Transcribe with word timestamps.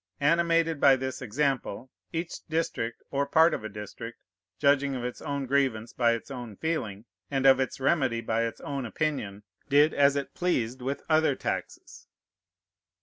Animated 0.21 0.81
by 0.81 0.95
this 0.95 1.21
example, 1.21 1.91
each 2.11 2.39
district, 2.49 3.03
or 3.11 3.27
part 3.27 3.53
of 3.53 3.63
a 3.63 3.69
district, 3.69 4.17
judging 4.57 4.95
of 4.95 5.03
its 5.03 5.21
own 5.21 5.45
grievance 5.45 5.93
by 5.93 6.13
its 6.13 6.31
own 6.31 6.55
feeling, 6.55 7.05
and 7.29 7.45
of 7.45 7.59
its 7.59 7.79
remedy 7.79 8.19
by 8.19 8.47
its 8.47 8.59
own 8.61 8.87
opinion, 8.87 9.43
did 9.69 9.93
as 9.93 10.15
it 10.15 10.33
pleased 10.33 10.81
with 10.81 11.03
other 11.07 11.35
taxes. 11.35 12.07